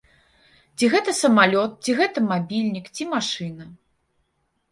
Ці 0.77 0.87
гэта 0.93 1.11
самалёт, 1.17 1.75
ці 1.83 1.95
гэта 2.01 2.23
мабільнік, 2.31 2.85
ці 2.97 3.03
машына. 3.13 3.65